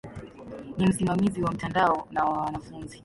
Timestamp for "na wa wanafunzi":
2.11-2.99